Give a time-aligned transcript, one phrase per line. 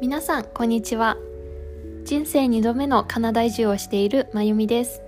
[0.00, 1.16] 皆さんこんにちは。
[2.04, 5.02] 人生2度目のカナダ移住をしているまゆみです。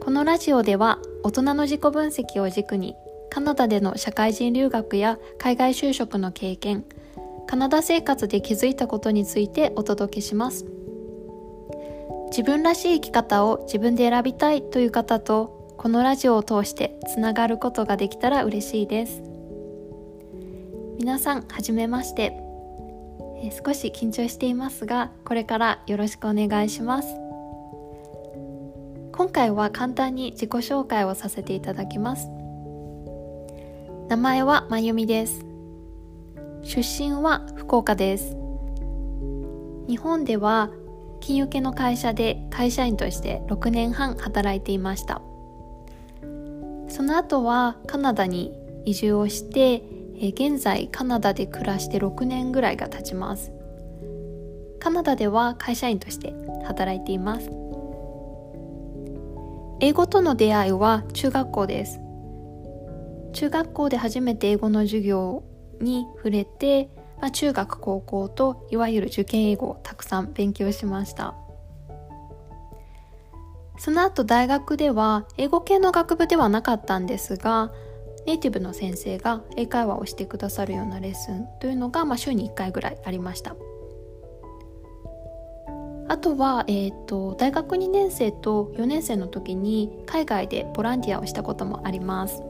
[0.00, 2.94] このラジオでは大人の自己分析を軸に
[3.28, 6.84] カナダでの社会人留学や海外就職の経験
[7.48, 10.64] カナダ生活で気づいたことについてお届けします。
[12.28, 19.22] 自分らしい生き方を自分で選びたいという方とこのラジオを通してつながることができたら嬉しいです。
[20.98, 22.41] 皆さんはじめまして。
[23.50, 27.08] 少し緊張していますがこれからよろしくお願いします。
[29.12, 32.28] 今回は簡単に自己紹介をさせていただきます。
[34.08, 35.44] 名前はまゆみです。
[36.62, 38.36] 出身は福岡です。
[39.88, 40.70] 日本では
[41.20, 45.20] 金融系の会社で会社員として6年半働いていました。
[46.88, 48.52] その後はカナダに
[48.84, 49.82] 移住をして
[50.24, 53.50] え現在カナダで暮らして6年ぐらいが経ちます。
[54.78, 56.32] カナダでは会社員として
[56.64, 57.50] 働いています。
[59.80, 61.98] 英語との出会いは中学校です。
[63.32, 65.42] 中学校で初めて英語の授業
[65.80, 66.88] に触れて、
[67.20, 71.34] まあ、中学高校といわゆる受験英語をたくさん勉強しました。
[73.76, 77.72] その後大学では英語系の学部ではなかったんですが
[78.26, 83.56] ネイティブの先生が英会話をしてくださるようなレッスンというのが、まあ、週に1回ぐらいありました。
[86.08, 92.42] あとは、えーと、大学2年生と4年生の時に海外でボランティアをしたこともあります。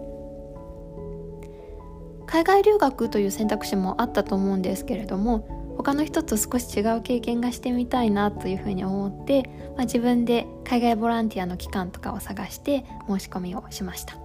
[2.27, 9.43] 海外留学という選択肢もあったと思うんですけれども他の人と少し違う経験がしてみたいなというふうに思って、
[9.77, 14.22] まあ、自分で海外ボランティアの期間とかを探して申し込みをしました。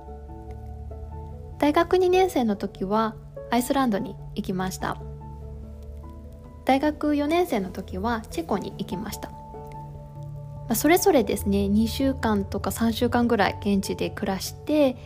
[1.60, 3.16] 大学2年生の時は
[3.50, 4.98] アイスランドに行きました。
[6.66, 9.32] 大学4年生の時はチェコに行きました、
[10.76, 14.98] それぞれですね2週間とか3週間ぐらい現地で暮らして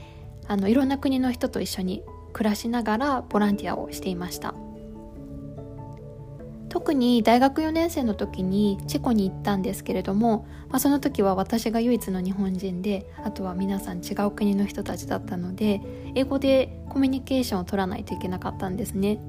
[0.47, 2.03] あのいろんな国の人と一緒に
[2.33, 4.55] 暮らしながらボランティアをしていました。
[6.71, 15.81] 特に大学4年生の時にチェコに行ったんですけれども、まあ、その時は私が唯一の日本人であとは皆さん違う国の人たちだったので
[16.15, 19.19] 英語でコミュニケーションを取らないといけなかったんですね。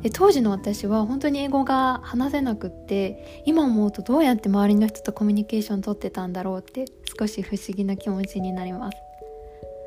[0.00, 6.86] で当時の私は本当に英語が話せなくって今思うとどうやって周りの人とコミュニケーション取ってたんだろうって
[7.18, 8.96] 少し不思議な気持ちになります。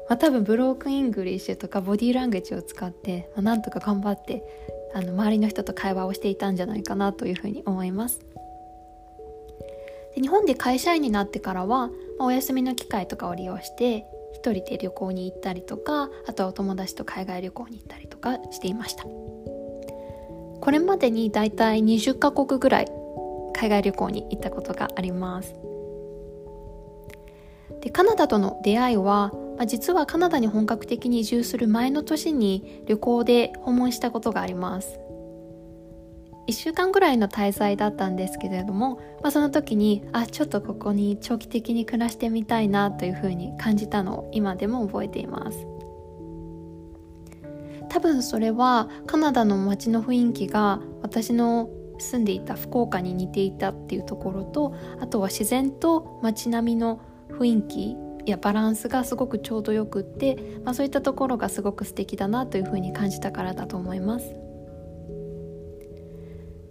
[0.08, 4.44] まあ、多分ブロークンイングリッシュとかボディーランゲージを使って、まあ、なんとか頑張って
[4.96, 8.22] あの周りの人と会話をしていたんじゃないかなというふうに思います。
[10.16, 19.04] で日本で会社員になってからは、ま、お休みの機会とかを利用して一人で旅行に行ったりとかあとはお友達と海外旅行に行ったりとかしていました。
[19.04, 22.88] これまでにだいたい20カ国ぐらい
[23.54, 25.54] 海外旅行に行ったことがあります。
[27.82, 35.00] でカナダとの出会いはまあ、実はカナダに本格的に移住する前の年に旅行で訪問したことがあります。
[36.48, 45.66] 1週間ぐらいの滞在だったんですけれども、まあ、その時にあちょっとここに長期的に暮らしてみたいなというふうに感じたのを今でも覚えています。
[47.90, 57.00] 多分それはカナダの街の雰囲気が私の住んでいた福岡に似ていたっていうところとあとは自然と街並みの
[57.30, 64.36] 雰囲気やバランスがすごくちょうどよくって、まあ、そういったところがすごく素敵だなというふうに感じたからだと思います。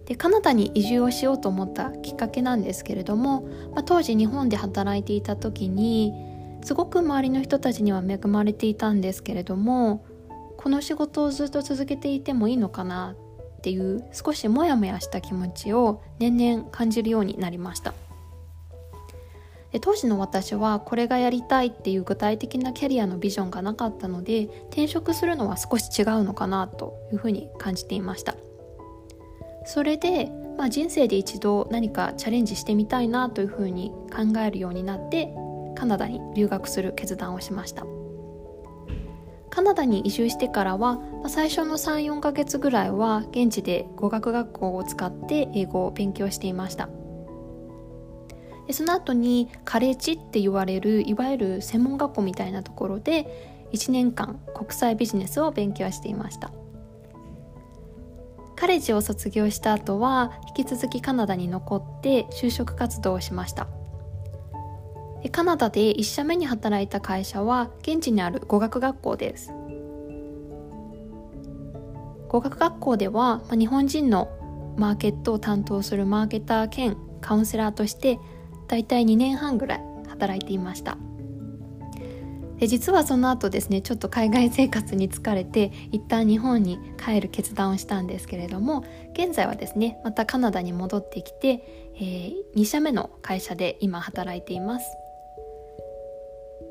[0.06, 6.12] でカナダに移住をしようと思ったきっかけなんですけれども、まあ、当時日本で働いていた時に
[6.62, 10.04] すごく周りの人たちには恵まれていたんですけれども
[10.58, 13.16] この仕事をずっと続けていてもいいのかな
[13.58, 17.94] っていう少しモヤモヤした気持ちを年々感じるようになりました。
[19.74, 28.36] で当時の私はこれがやりたいっていう具体的なキャリアのビジョンがなかったので転職するのは少し違うのかなというふうに感じていました。
[29.66, 35.34] それで、まあ、人生で一度何かチャレンジしてみたいなというふうに考えるようになって
[35.74, 37.84] カナダに留学する決断をしました。
[39.50, 46.88] カナダに移住してからは、まあ、最初の34ヶ月ぐらいは現地で語学学校を使って英語を勉強していました。
[48.66, 56.52] でその後にカレッジって言われるいわゆる専門学校みたいなところで1年間国際ビジネスを勉強していました。
[58.56, 63.66] カレッジを卒業した後は引き続きカナダに残って就職活動をしました。
[65.22, 69.52] でカナダで1社目に働いた会社は現地にある語学学校です。
[72.28, 74.28] 語学学校では、まあ、日本人の
[74.76, 78.18] マーケットを担当するマーケター兼カウンセラーとして
[78.68, 80.98] だいたい2年半ぐらい働いていました。
[82.58, 94.86] で実はその後ですねちょっと海外生活に疲れて一旦日本に帰る決断をしたんですけれども現在はですねまたカナダに戻ってきて、えー、2社目の会社で今働いています。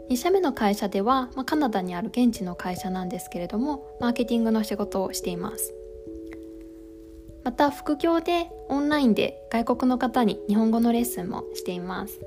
[0.09, 5.73] 2社目の会社では、まあ、カナダにある現地の会社なんですけれどもマーケティングの仕事をしています。
[7.43, 12.19] また副業でオンラインで外国の方に日本語のレッスンもしています。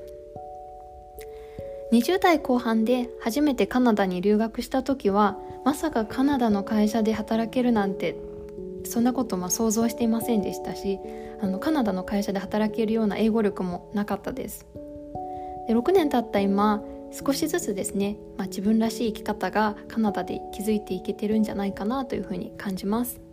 [1.92, 8.16] 20代後半で初めてカナダに留学した時はまさかカナダの会社で働けるなんて
[8.84, 10.98] そんなことも想像していませんでしたし
[11.40, 14.66] あのカナダの会社で働けるような英語力もなかったです。
[15.68, 16.82] で6年経った今
[17.12, 23.25] 少しずつですね、まあ、自分らしい生き方がカナダで築いていけてるんじゃないかなというふうに感じます。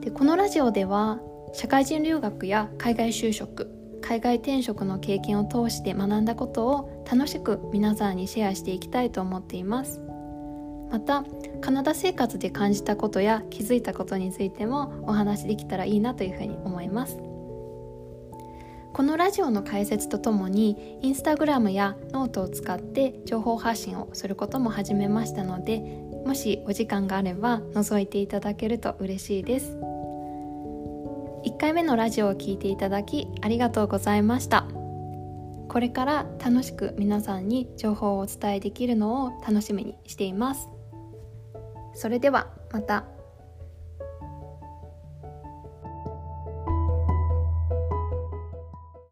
[0.00, 1.20] でこのラジオでは
[1.52, 3.70] 社会人留学や海外就職
[4.00, 10.00] 海外転職の経験を通して学んだことを楽しく皆さんにシェアしていきたいと思っています。
[10.90, 11.24] また
[11.60, 17.18] カナダ生活で感じたことや気づいたことについてもお話できたらいいなというふうに思います。
[18.94, 29.78] このラジオの解説とともにインスタグラムやノートを使って情報発信をすることも始めましたのでもしお時間があれば覗いていただけると嬉しいです。
[31.46, 34.66] 1回目のラジオを聴いていただきありがとうございました。
[35.70, 40.68] これから楽しく皆さんに情報をお伝えできるのを楽しみにしています。
[41.94, 43.06] それではまた。